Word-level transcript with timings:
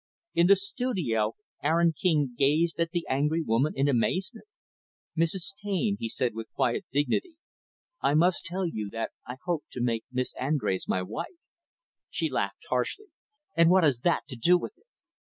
In 0.33 0.47
the 0.47 0.55
studio, 0.55 1.35
Aaron 1.61 1.93
King 1.93 2.33
gazed 2.35 2.79
at 2.79 2.89
the 2.89 3.05
angry 3.07 3.43
woman 3.43 3.73
in 3.75 3.87
amazement. 3.87 4.47
"Mrs. 5.15 5.53
Taine," 5.61 5.97
he 5.99 6.09
said, 6.09 6.33
with 6.33 6.51
quiet 6.55 6.85
dignity, 6.91 7.35
"I 8.01 8.15
must 8.15 8.43
tell 8.43 8.65
you 8.65 8.89
that 8.93 9.11
I 9.27 9.37
hope 9.45 9.65
to 9.73 9.79
make 9.79 10.05
Miss 10.11 10.33
Andrés 10.33 10.87
my 10.87 11.03
wife." 11.03 11.37
She 12.09 12.31
laughed 12.31 12.65
harshly. 12.67 13.09
"And 13.55 13.69
what 13.69 13.83
has 13.83 13.99
that 13.99 14.21
to 14.29 14.35
do 14.35 14.57
with 14.57 14.75
it?" 14.75 14.87